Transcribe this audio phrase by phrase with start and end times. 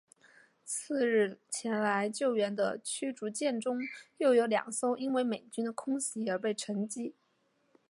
[0.65, 3.77] 次日前来救援的驱逐舰中
[4.17, 6.89] 又有两艘因为美军的空袭而被击沉。